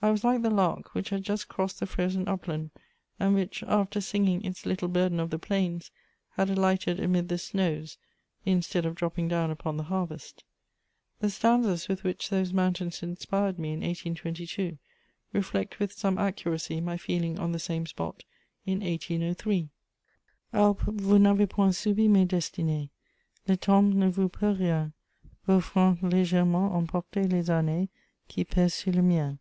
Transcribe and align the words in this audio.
I 0.00 0.12
was 0.12 0.22
like 0.22 0.42
the 0.42 0.50
lark 0.50 0.94
which 0.94 1.10
had 1.10 1.24
just 1.24 1.48
crossed 1.48 1.80
the 1.80 1.86
frozen 1.86 2.28
upland, 2.28 2.70
and 3.18 3.34
which, 3.34 3.64
after 3.64 4.00
singing 4.00 4.44
its 4.44 4.64
little 4.64 4.86
burden 4.86 5.18
of 5.18 5.30
the 5.30 5.40
plains, 5.40 5.90
had 6.34 6.48
alighted 6.48 7.00
amid 7.00 7.28
the 7.28 7.36
snows, 7.36 7.98
instead 8.46 8.86
of 8.86 8.94
dropping 8.94 9.26
down 9.26 9.50
upon 9.50 9.76
the 9.76 9.82
harvest. 9.82 10.44
The 11.18 11.30
stanzas 11.30 11.88
with 11.88 12.04
which 12.04 12.30
those 12.30 12.52
mountains 12.52 13.02
inspired 13.02 13.58
me 13.58 13.70
in 13.70 13.80
1822 13.80 14.78
reflect 15.32 15.80
with 15.80 15.92
some 15.92 16.16
accuracy 16.16 16.80
my 16.80 16.96
feeling 16.96 17.36
on 17.36 17.50
the 17.50 17.58
same 17.58 17.84
spot 17.84 18.22
in 18.64 18.78
1803: 18.78 19.68
Alpes, 20.52 20.84
vous 20.84 21.18
n'avez 21.18 21.48
point 21.48 21.72
subi 21.74 22.08
mes 22.08 22.24
destinées! 22.26 22.90
Le 23.48 23.56
temps 23.56 23.92
ne 23.96 24.08
vous 24.08 24.28
peut 24.28 24.56
rien; 24.60 24.92
Vos 25.48 25.60
fronts 25.60 26.00
légèrement 26.02 26.70
ont 26.72 26.86
porté 26.88 27.28
les 27.28 27.50
années 27.50 27.88
Qui 28.28 28.44
pèsent 28.44 28.74
sur 28.74 28.92
le 28.92 29.02
mien. 29.02 29.38